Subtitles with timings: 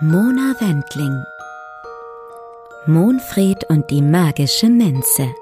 [0.00, 1.24] Mona Wendling.
[2.86, 5.34] Monfried und die magische Minze.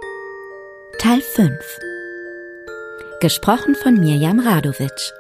[1.01, 1.51] Teil 5
[3.21, 5.13] Gesprochen von Mirjam Radowitsch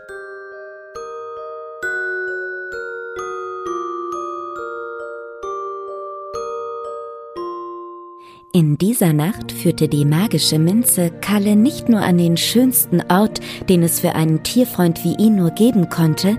[8.56, 13.82] In dieser Nacht führte die magische Minze Kalle nicht nur an den schönsten Ort, den
[13.82, 16.38] es für einen Tierfreund wie ihn nur geben konnte,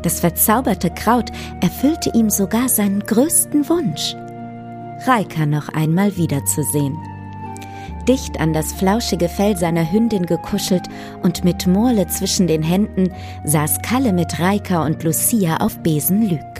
[0.00, 1.30] das verzauberte Kraut
[1.60, 4.14] erfüllte ihm sogar seinen größten Wunsch.
[5.06, 6.96] Reika noch einmal wiederzusehen.
[8.08, 10.88] Dicht an das flauschige Fell seiner Hündin gekuschelt
[11.22, 13.12] und mit Morle zwischen den Händen
[13.44, 16.55] saß Kalle mit Reika und Lucia auf Besenlüg.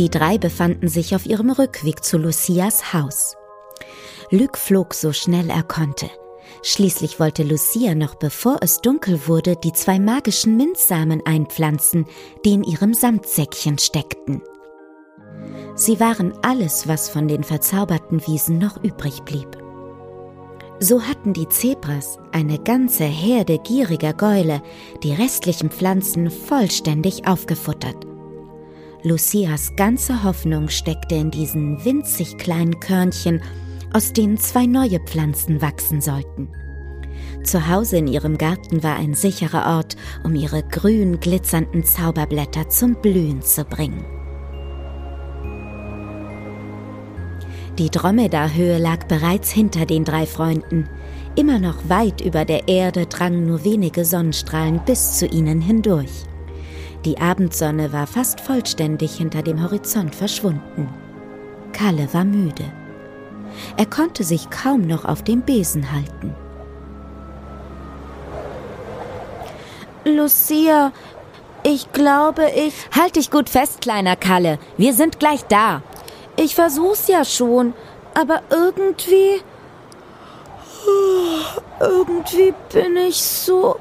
[0.00, 3.36] Die drei befanden sich auf ihrem Rückweg zu Lucias Haus.
[4.30, 6.08] Lüg flog so schnell er konnte.
[6.62, 12.06] Schließlich wollte Lucia noch bevor es dunkel wurde die zwei magischen Minzsamen einpflanzen,
[12.46, 14.40] die in ihrem Samtsäckchen steckten.
[15.74, 19.58] Sie waren alles, was von den verzauberten Wiesen noch übrig blieb.
[20.78, 24.62] So hatten die Zebras, eine ganze Herde gieriger Gäule,
[25.02, 28.09] die restlichen Pflanzen vollständig aufgefuttert.
[29.02, 33.42] Lucias ganze Hoffnung steckte in diesen winzig kleinen Körnchen
[33.92, 36.48] aus denen zwei neue Pflanzen wachsen sollten.
[37.42, 42.94] Zu Hause in ihrem Garten war ein sicherer Ort, um ihre grün glitzernden Zauberblätter zum
[42.96, 44.04] Blühen zu bringen.
[47.78, 50.88] Die Dromedarhöhe lag bereits hinter den drei Freunden.
[51.36, 56.26] Immer noch weit über der Erde drangen nur wenige Sonnenstrahlen bis zu ihnen hindurch.
[57.04, 60.88] Die Abendsonne war fast vollständig hinter dem Horizont verschwunden.
[61.72, 62.64] Kalle war müde.
[63.76, 66.34] Er konnte sich kaum noch auf dem Besen halten.
[70.04, 70.92] Lucia,
[71.62, 72.74] ich glaube, ich.
[72.96, 74.58] Halt dich gut fest, kleiner Kalle.
[74.76, 75.82] Wir sind gleich da.
[76.36, 77.74] Ich versuch's ja schon,
[78.14, 79.42] aber irgendwie.
[81.80, 83.76] Irgendwie bin ich so.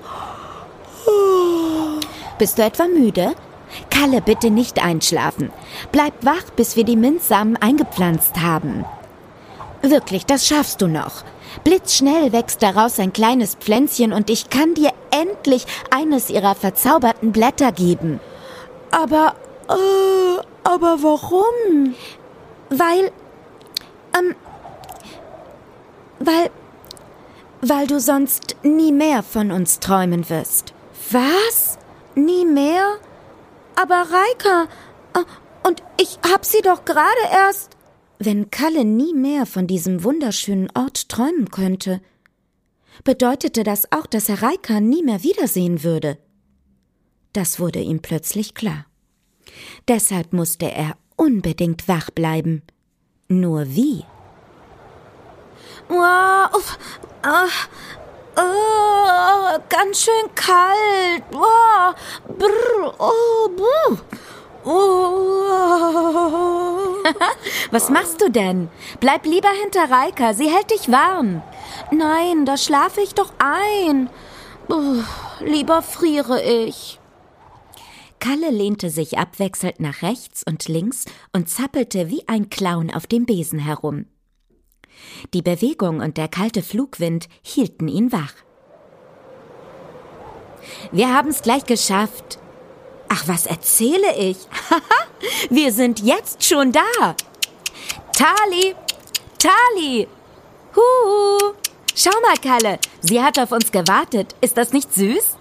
[2.39, 3.33] Bist du etwa müde?
[3.89, 5.51] Kalle, bitte nicht einschlafen.
[5.91, 8.85] Bleib wach, bis wir die Minzsamen eingepflanzt haben.
[9.81, 11.23] Wirklich, das schaffst du noch.
[11.65, 17.73] Blitzschnell wächst daraus ein kleines Pflänzchen und ich kann dir endlich eines ihrer verzauberten Blätter
[17.73, 18.21] geben.
[18.91, 19.35] Aber,
[19.67, 21.95] äh, aber warum?
[22.69, 23.11] Weil,
[24.17, 24.35] ähm,
[26.19, 26.49] weil,
[27.61, 30.73] weil du sonst nie mehr von uns träumen wirst.
[31.11, 31.78] Was?
[32.15, 32.97] Nie mehr?
[33.75, 34.67] Aber Reika,
[35.13, 37.77] äh, und ich hab sie doch gerade erst.
[38.17, 42.01] Wenn Kalle nie mehr von diesem wunderschönen Ort träumen könnte,
[43.03, 46.17] bedeutete das auch, dass er Reika nie mehr wiedersehen würde.
[47.33, 48.85] Das wurde ihm plötzlich klar.
[49.87, 52.63] Deshalb musste er unbedingt wach bleiben.
[53.27, 54.03] Nur wie?
[55.87, 56.77] Wow,
[57.25, 57.49] uh,
[58.37, 61.23] uh, ganz schön kalt.
[61.31, 61.95] Wow,
[62.37, 63.97] brr, oh, brr.
[64.65, 65.39] Oh.
[67.71, 68.69] Was machst du denn?
[68.99, 71.41] Bleib lieber hinter Reika, sie hält dich warm.
[71.91, 74.09] Nein, da schlafe ich doch ein.
[74.67, 75.03] Oh,
[75.39, 76.99] lieber friere ich.
[78.19, 83.25] Kalle lehnte sich abwechselnd nach rechts und links und zappelte wie ein Clown auf dem
[83.25, 84.05] Besen herum.
[85.33, 88.33] Die Bewegung und der kalte Flugwind hielten ihn wach.
[90.91, 92.39] Wir haben's gleich geschafft,
[93.09, 94.37] Ach, was erzähle ich?
[95.49, 97.15] Wir sind jetzt schon da.
[98.13, 98.75] Tali!
[99.39, 100.07] Tali!
[100.75, 101.53] Huhu!
[101.95, 104.35] Schau mal, Kalle, sie hat auf uns gewartet.
[104.41, 105.37] Ist das nicht süß?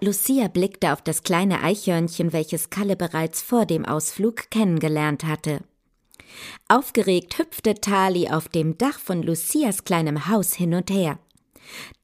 [0.00, 5.60] Lucia blickte auf das kleine Eichhörnchen, welches Kalle bereits vor dem Ausflug kennengelernt hatte.
[6.68, 11.18] Aufgeregt hüpfte Tali auf dem Dach von Lucias kleinem Haus hin und her.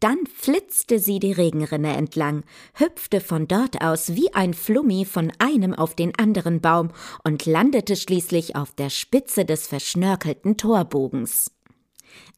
[0.00, 5.74] Dann flitzte sie die Regenrinne entlang, hüpfte von dort aus wie ein Flummi von einem
[5.74, 6.90] auf den anderen Baum
[7.24, 11.50] und landete schließlich auf der Spitze des verschnörkelten Torbogens.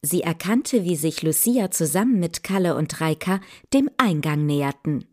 [0.01, 3.41] Sie erkannte, wie sich Lucia zusammen mit Kalle und Reika
[3.73, 5.08] dem Eingang näherten.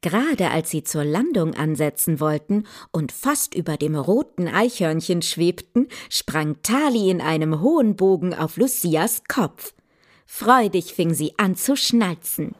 [0.00, 6.62] Gerade als sie zur Landung ansetzen wollten und fast über dem roten Eichhörnchen schwebten, sprang
[6.62, 9.74] Tali in einem hohen Bogen auf Lucias Kopf.
[10.24, 12.54] Freudig fing sie an zu schnalzen.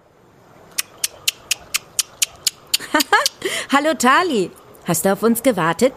[3.73, 4.51] Hallo Tali,
[4.85, 5.93] hast du auf uns gewartet?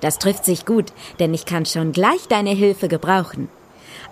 [0.00, 3.50] Das trifft sich gut, denn ich kann schon gleich deine Hilfe gebrauchen.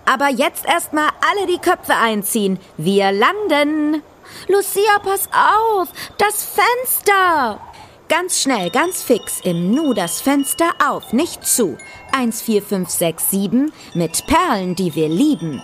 [0.05, 2.59] Aber jetzt erstmal alle die Köpfe einziehen.
[2.77, 4.03] Wir landen.
[4.47, 5.89] Lucia, pass auf!
[6.17, 7.59] Das Fenster!
[8.07, 11.77] Ganz schnell, ganz fix, im Nu das Fenster auf, nicht zu.
[12.11, 15.61] Eins, vier, fünf, sechs, sieben, mit Perlen, die wir lieben.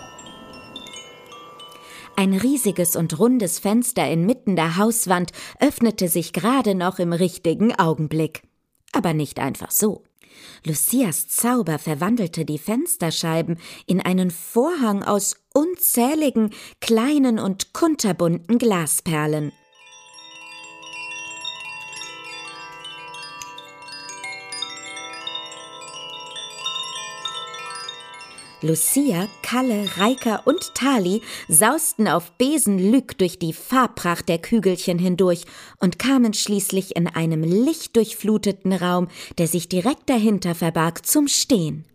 [2.16, 8.44] Ein riesiges und rundes Fenster inmitten der Hauswand öffnete sich gerade noch im richtigen Augenblick.
[8.92, 10.04] Aber nicht einfach so.
[10.66, 19.52] Lucias Zauber verwandelte die Fensterscheiben in einen Vorhang aus unzähligen kleinen und kunterbunten Glasperlen.
[28.64, 35.46] Lucia, Kalle, Reika und Tali sausten auf Besenlück durch die Farbpracht der Kügelchen hindurch
[35.80, 39.08] und kamen schließlich in einem lichtdurchfluteten Raum,
[39.40, 41.86] der sich direkt dahinter verbarg, zum Stehen.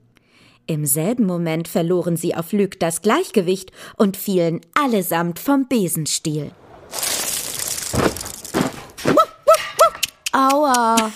[0.68, 6.50] Im selben Moment verloren sie auf Lück das Gleichgewicht und fielen allesamt vom Besenstiel.
[10.32, 10.96] Aua!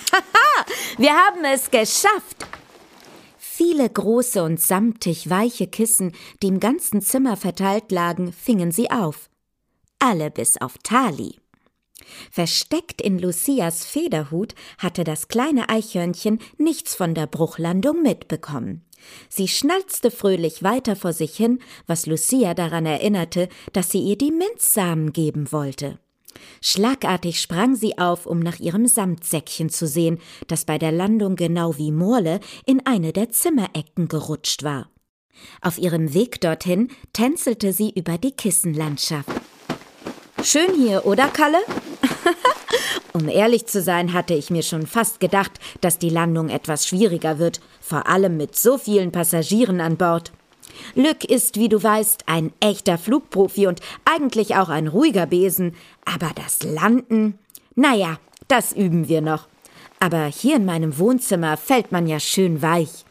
[0.97, 2.47] Wir haben es geschafft!
[3.37, 9.29] Viele große und samtig weiche Kissen, die im ganzen Zimmer verteilt lagen, fingen sie auf.
[9.99, 11.40] Alle bis auf Tali.
[12.31, 18.85] Versteckt in Lucias Federhut hatte das kleine Eichhörnchen nichts von der Bruchlandung mitbekommen.
[19.29, 24.31] Sie schnalzte fröhlich weiter vor sich hin, was Lucia daran erinnerte, dass sie ihr die
[24.31, 25.99] Minzsamen geben wollte.
[26.61, 31.77] Schlagartig sprang sie auf, um nach ihrem Samtsäckchen zu sehen, das bei der Landung genau
[31.77, 34.89] wie Morle in eine der Zimmerecken gerutscht war.
[35.61, 39.29] Auf ihrem Weg dorthin tänzelte sie über die Kissenlandschaft.
[40.43, 41.59] Schön hier, oder Kalle?
[43.13, 45.51] um ehrlich zu sein, hatte ich mir schon fast gedacht,
[45.81, 50.31] dass die Landung etwas schwieriger wird, vor allem mit so vielen Passagieren an Bord.
[50.95, 55.75] Lück ist, wie du weißt, ein echter Flugprofi und eigentlich auch ein ruhiger Besen,
[56.05, 57.37] aber das Landen,
[57.75, 59.47] naja, das üben wir noch.
[59.99, 63.05] Aber hier in meinem Wohnzimmer fällt man ja schön weich.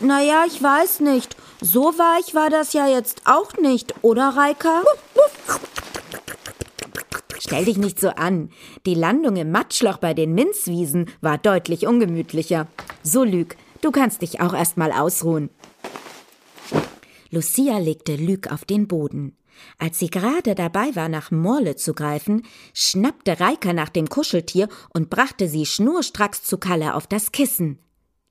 [0.00, 1.36] Naja, ich weiß nicht.
[1.60, 4.82] So weich war das ja jetzt auch nicht, oder Reika?
[7.38, 8.50] Stell dich nicht so an.
[8.86, 12.66] Die Landung im Matschloch bei den Minzwiesen war deutlich ungemütlicher.
[13.02, 15.50] So Lüg, Du kannst dich auch erst mal ausruhen.
[17.30, 19.36] Lucia legte Lüg auf den Boden.
[19.78, 25.10] Als sie gerade dabei war, nach Morle zu greifen, schnappte Reika nach dem Kuscheltier und
[25.10, 27.78] brachte sie schnurstracks zu Kalle auf das Kissen.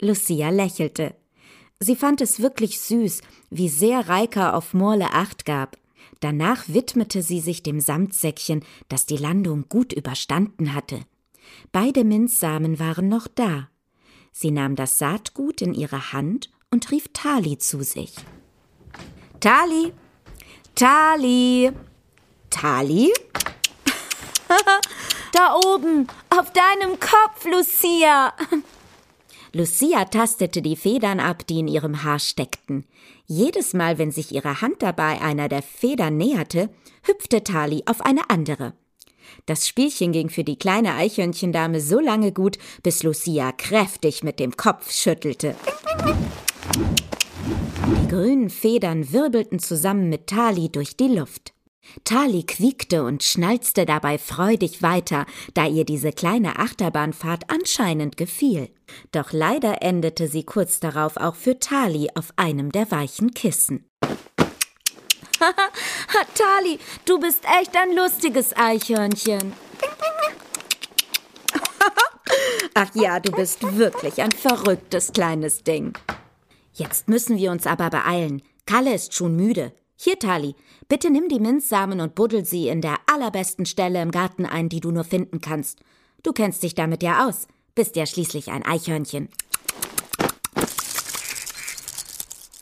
[0.02, 1.16] Lucia lächelte.
[1.81, 5.78] Sie fand es wirklich süß, wie sehr Reika auf Morle Acht gab.
[6.20, 11.00] Danach widmete sie sich dem Samtsäckchen, das die Landung gut überstanden hatte.
[11.72, 13.70] Beide Minzsamen waren noch da.
[14.34, 18.14] Sie nahm das Saatgut in ihre Hand und rief Tali zu sich.
[19.40, 19.94] Tali!
[20.75, 21.72] Tali!
[22.50, 23.14] Tali?
[25.34, 28.34] da oben, auf deinem Kopf, Lucia!
[29.51, 32.86] Lucia tastete die Federn ab, die in ihrem Haar steckten.
[33.25, 36.69] Jedes Mal, wenn sich ihre Hand dabei einer der Federn näherte,
[37.04, 38.74] hüpfte Tali auf eine andere.
[39.46, 44.56] Das Spielchen ging für die kleine Eichhörnchendame so lange gut, bis Lucia kräftig mit dem
[44.56, 45.56] Kopf schüttelte.
[47.86, 51.53] Die grünen Federn wirbelten zusammen mit Tali durch die Luft.
[52.03, 58.69] Tali quiekte und schnalzte dabei freudig weiter, da ihr diese kleine Achterbahnfahrt anscheinend gefiel.
[59.12, 63.86] Doch leider endete sie kurz darauf auch für Tali auf einem der weichen Kissen.
[66.36, 69.53] Tali, du bist echt ein lustiges Eichhörnchen.
[72.74, 75.93] Ach ja, du bist wirklich ein verrücktes kleines Ding.
[76.74, 78.41] Jetzt müssen wir uns aber beeilen.
[78.65, 79.74] Kalle ist schon müde.
[80.01, 80.56] Hier, Tali,
[80.88, 84.79] bitte nimm die Minzsamen und buddel sie in der allerbesten Stelle im Garten ein, die
[84.79, 85.82] du nur finden kannst.
[86.24, 89.27] Du kennst dich damit ja aus, bist ja schließlich ein Eichhörnchen.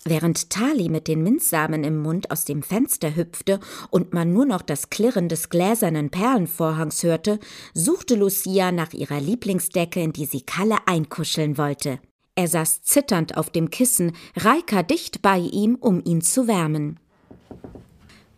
[0.04, 3.60] Während Tali mit den Minzsamen im Mund aus dem Fenster hüpfte
[3.92, 7.40] und man nur noch das Klirren des gläsernen Perlenvorhangs hörte,
[7.76, 12.00] suchte Lucia nach ihrer Lieblingsdecke, in die sie Kalle einkuscheln wollte.
[12.34, 17.00] Er saß zitternd auf dem Kissen, Reika dicht bei ihm, um ihn zu wärmen.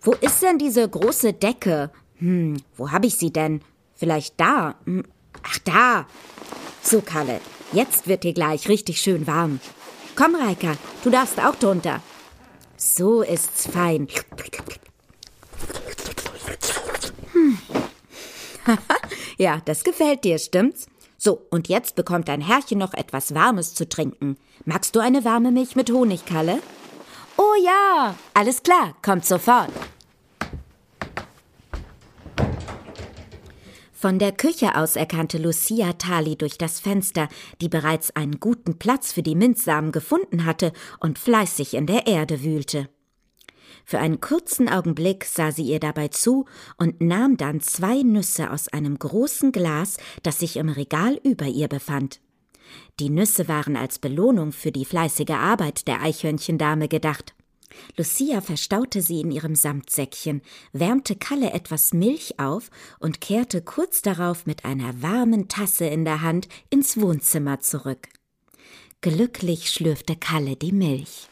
[0.10, 1.92] Wo ist denn diese große Decke?
[2.18, 3.62] Hm, wo hab ich sie denn?
[3.94, 4.74] Vielleicht da?
[4.86, 5.04] Hm.
[5.44, 6.08] Ach, da.
[6.82, 7.39] So, Kalle,
[7.74, 9.60] jetzt wird dir gleich richtig schön warm.
[10.16, 12.01] Komm, Reika, du darfst auch drunter.
[12.75, 14.08] So ist's fein.
[17.34, 17.60] Hm.
[19.38, 20.88] ja, das gefällt dir, stimmt's?
[21.20, 24.38] So, und jetzt bekommt dein Herrchen noch etwas Warmes zu trinken.
[24.66, 26.63] Magst du eine warme Milch mit Honig, Kalle?
[27.38, 29.70] Oh ja, alles klar, kommt sofort.
[34.01, 37.27] Von der Küche aus erkannte Lucia Tali durch das Fenster,
[37.60, 42.41] die bereits einen guten Platz für die Minzsamen gefunden hatte und fleißig in der Erde
[42.41, 42.88] wühlte.
[43.84, 46.46] Für einen kurzen Augenblick sah sie ihr dabei zu
[46.77, 51.68] und nahm dann zwei Nüsse aus einem großen Glas, das sich im Regal über ihr
[51.68, 52.22] befand.
[53.01, 57.34] Die Nüsse waren als Belohnung für die fleißige Arbeit der Eichhörnchendame gedacht.
[57.98, 60.42] Lucia verstaute sie in ihrem Samtsäckchen,
[60.74, 66.22] wärmte Kalle etwas Milch auf und kehrte kurz darauf mit einer warmen Tasse in der
[66.22, 68.08] Hand ins Wohnzimmer zurück.
[69.02, 71.28] Glücklich schlürfte Kalle die Milch.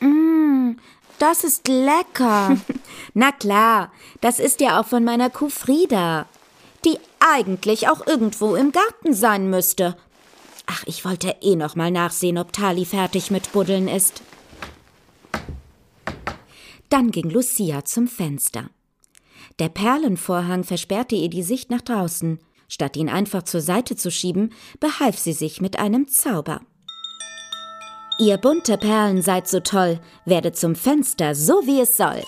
[0.00, 0.76] Mmh,
[1.18, 2.56] das ist lecker.
[3.14, 6.26] Na klar, das ist ja auch von meiner Kuh Frieda,
[6.84, 9.96] die eigentlich auch irgendwo im Garten sein müsste,
[10.70, 14.22] Ach, ich wollte eh noch mal nachsehen, ob Tali fertig mit Buddeln ist.
[16.90, 18.68] Dann ging Lucia zum Fenster.
[19.58, 22.38] Der Perlenvorhang versperrte ihr die Sicht nach draußen.
[22.68, 26.60] Statt ihn einfach zur Seite zu schieben, behalf sie sich mit einem Zauber.
[28.20, 32.22] Ihr bunte Perlen seid so toll, werdet zum Fenster, so wie es soll.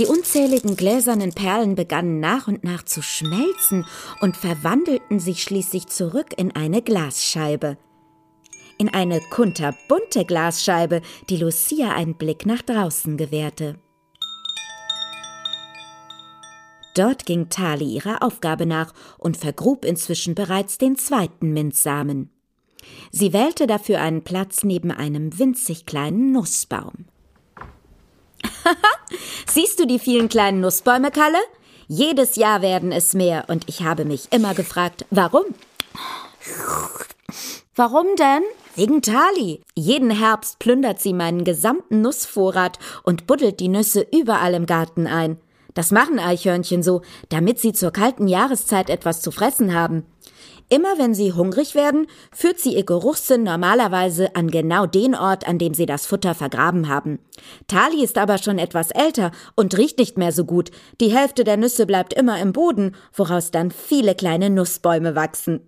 [0.00, 3.84] Die unzähligen gläsernen Perlen begannen nach und nach zu schmelzen
[4.22, 7.76] und verwandelten sich schließlich zurück in eine Glasscheibe.
[8.78, 13.78] In eine kunterbunte Glasscheibe, die Lucia einen Blick nach draußen gewährte.
[16.94, 22.30] Dort ging Tali ihrer Aufgabe nach und vergrub inzwischen bereits den zweiten Minzsamen.
[23.10, 27.04] Sie wählte dafür einen Platz neben einem winzig kleinen Nussbaum.
[29.50, 31.38] Siehst du die vielen kleinen Nussbäume, Kalle?
[31.88, 35.44] Jedes Jahr werden es mehr und ich habe mich immer gefragt, warum?
[37.74, 38.42] Warum denn?
[38.76, 39.62] Wegen Tali.
[39.74, 45.38] Jeden Herbst plündert sie meinen gesamten Nussvorrat und buddelt die Nüsse überall im Garten ein.
[45.74, 50.04] Das machen Eichhörnchen so, damit sie zur kalten Jahreszeit etwas zu fressen haben.
[50.72, 55.58] Immer wenn sie hungrig werden, führt sie ihr Geruchssinn normalerweise an genau den Ort, an
[55.58, 57.18] dem sie das Futter vergraben haben.
[57.66, 60.70] Tali ist aber schon etwas älter und riecht nicht mehr so gut.
[61.00, 65.60] Die Hälfte der Nüsse bleibt immer im Boden, woraus dann viele kleine Nussbäume wachsen.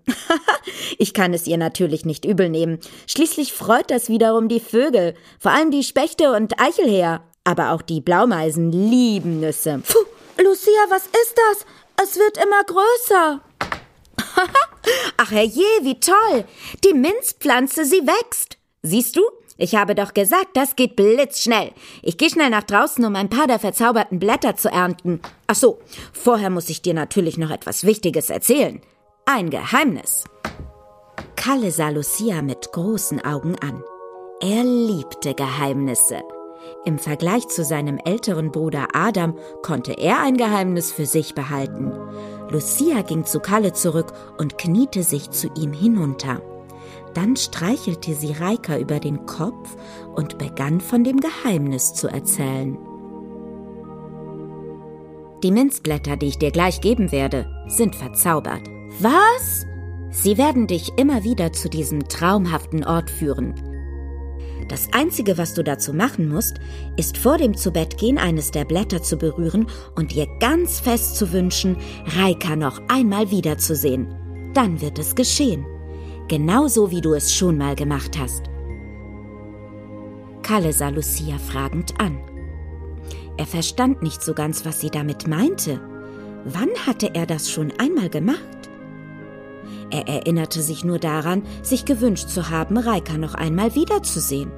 [0.98, 2.78] ich kann es ihr natürlich nicht übel nehmen.
[3.08, 7.22] Schließlich freut das wiederum die Vögel, vor allem die Spechte und Eichelhäher.
[7.42, 9.82] Aber auch die Blaumeisen lieben Nüsse.
[9.84, 11.66] Puh, Lucia, was ist das?
[12.04, 13.40] Es wird immer größer.
[15.32, 16.44] Herrje, wie toll!
[16.84, 18.58] Die Minzpflanze, sie wächst.
[18.82, 19.22] Siehst du?
[19.56, 21.72] Ich habe doch gesagt, das geht blitzschnell.
[22.02, 25.22] Ich gehe schnell nach draußen, um ein paar der verzauberten Blätter zu ernten.
[25.46, 25.78] Ach so,
[26.12, 28.82] vorher muss ich dir natürlich noch etwas Wichtiges erzählen.
[29.24, 30.24] Ein Geheimnis.
[31.34, 33.82] Kalle sah Lucia mit großen Augen an.
[34.42, 36.20] Er liebte Geheimnisse.
[36.84, 41.92] Im Vergleich zu seinem älteren Bruder Adam konnte er ein Geheimnis für sich behalten.
[42.52, 46.42] Lucia ging zu Kalle zurück und kniete sich zu ihm hinunter.
[47.14, 49.76] Dann streichelte sie Reika über den Kopf
[50.14, 52.78] und begann von dem Geheimnis zu erzählen.
[55.42, 58.62] Die Minzblätter, die ich dir gleich geben werde, sind verzaubert.
[59.00, 59.66] Was?
[60.10, 63.54] Sie werden dich immer wieder zu diesem traumhaften Ort führen.
[64.68, 66.56] Das Einzige, was du dazu machen musst,
[66.96, 69.66] ist vor dem Zubettgehen eines der Blätter zu berühren
[69.96, 71.76] und dir ganz fest zu wünschen,
[72.16, 74.06] Reika noch einmal wiederzusehen.
[74.54, 75.66] Dann wird es geschehen.
[76.28, 78.44] Genauso wie du es schon mal gemacht hast.
[80.42, 82.18] Kalle sah Lucia fragend an.
[83.36, 85.80] Er verstand nicht so ganz, was sie damit meinte.
[86.44, 88.61] Wann hatte er das schon einmal gemacht?
[89.92, 94.50] Er erinnerte sich nur daran, sich gewünscht zu haben, Reika noch einmal wiederzusehen.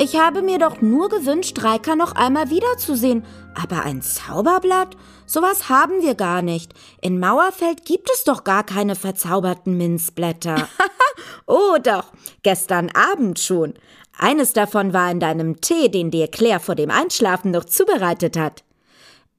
[0.00, 3.24] Ich habe mir doch nur gewünscht, Reika noch einmal wiederzusehen.
[3.60, 4.96] Aber ein Zauberblatt?
[5.26, 6.72] Sowas haben wir gar nicht.
[7.00, 10.68] In Mauerfeld gibt es doch gar keine verzauberten Minzblätter.
[11.46, 12.12] oh doch,
[12.44, 13.74] gestern Abend schon.
[14.16, 18.62] Eines davon war in deinem Tee, den dir Claire vor dem Einschlafen noch zubereitet hat.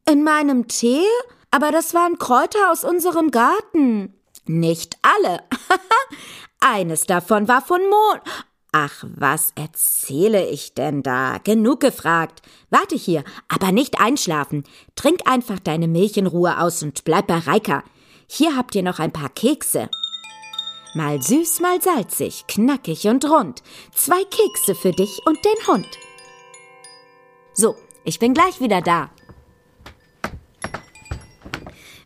[0.06, 1.06] In meinem Tee?
[1.52, 4.14] Aber das waren Kräuter aus unserem Garten.
[4.46, 5.44] Nicht alle.
[6.60, 8.22] Eines davon war von Mond.
[8.72, 11.40] Ach, was erzähle ich denn da?
[11.44, 12.44] Genug gefragt.
[12.70, 14.64] Warte hier, aber nicht einschlafen.
[14.96, 17.84] Trink einfach deine Milch in Ruhe aus und bleib bei Reika.
[18.28, 19.90] Hier habt ihr noch ein paar Kekse.
[20.94, 23.64] Mal süß, mal salzig, knackig und rund.
[23.94, 25.88] Zwei Kekse für dich und den Hund.
[27.54, 29.10] So, ich bin gleich wieder da.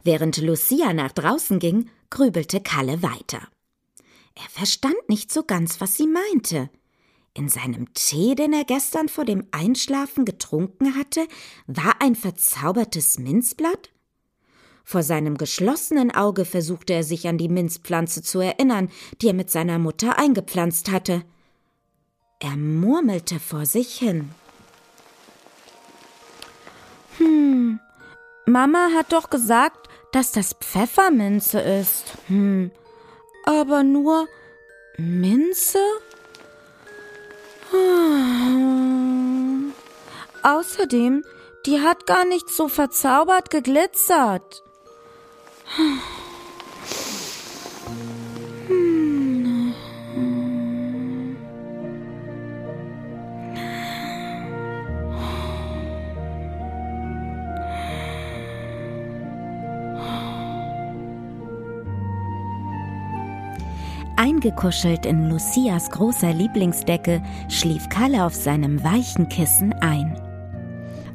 [0.04, 3.48] Während Lucia nach draußen ging, grübelte Kalle weiter.
[4.36, 6.70] Er verstand nicht so ganz, was sie meinte.
[7.34, 11.28] In seinem Tee, den er gestern vor dem Einschlafen getrunken hatte,
[11.66, 13.92] war ein verzaubertes Minzblatt?
[14.84, 18.90] Vor seinem geschlossenen Auge versuchte er sich an die Minzpflanze zu erinnern,
[19.22, 21.24] die er mit seiner Mutter eingepflanzt hatte.
[22.40, 24.30] Er murmelte vor sich hin.
[27.18, 27.80] Hm,
[28.46, 32.14] Mama hat doch gesagt, dass das Pfefferminze ist.
[32.28, 32.72] Hm,
[33.44, 34.28] aber nur
[34.98, 35.80] Minze?
[37.72, 39.74] Hm.
[40.44, 41.26] Außerdem,
[41.66, 44.64] die hat gar nicht so verzaubert geglitzert.
[45.76, 46.00] Hm.
[64.44, 70.20] Eingekuschelt in Lucias großer Lieblingsdecke schlief Kalle auf seinem weichen Kissen ein.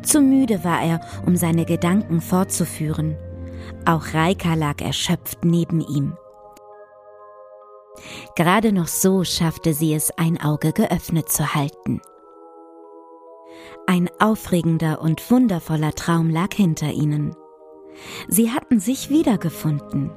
[0.02, 3.18] Zu müde war er, um seine Gedanken fortzuführen.
[3.84, 6.16] Auch Reika lag erschöpft neben ihm.
[8.34, 12.00] Gerade noch so schaffte sie es, ein Auge geöffnet zu halten.
[13.86, 17.36] Ein aufregender und wundervoller Traum lag hinter ihnen.
[18.26, 20.12] Sie hatten sich wiedergefunden.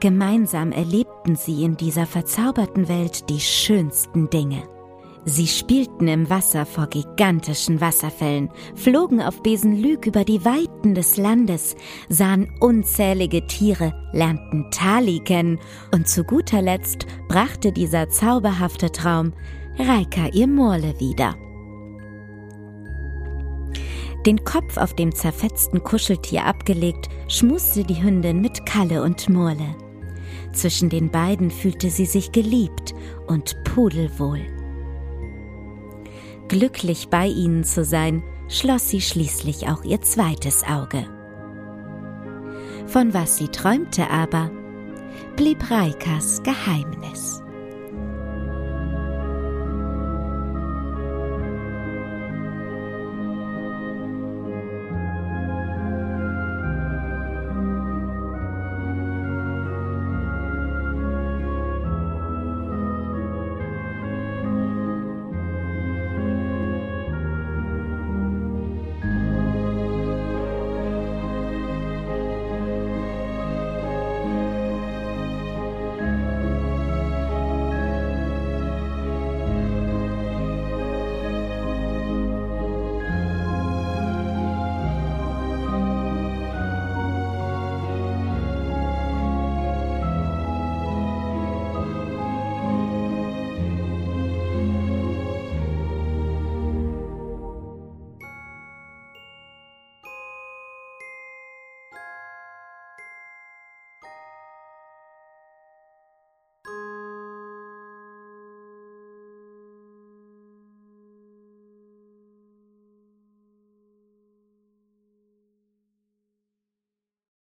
[0.00, 4.62] Gemeinsam erlebten sie in dieser verzauberten Welt die schönsten Dinge.
[5.24, 11.76] Sie spielten im Wasser vor gigantischen Wasserfällen, flogen auf Besenlüg über die Weiten des Landes,
[12.08, 15.60] sahen unzählige Tiere, lernten Tali kennen
[15.94, 19.32] und zu guter Letzt brachte dieser zauberhafte Traum
[19.78, 21.36] Reika ihr Morle wieder.
[24.26, 29.74] Den Kopf auf dem zerfetzten Kuscheltier abgelegt, schmuste die Hündin mit Kalle und Murle.
[30.52, 32.94] Zwischen den beiden fühlte sie sich geliebt
[33.26, 34.42] und pudelwohl.
[36.48, 41.06] Glücklich bei ihnen zu sein, schloss sie schließlich auch ihr zweites Auge.
[42.86, 44.50] Von was sie träumte aber,
[45.36, 47.41] blieb Reikas Geheimnis.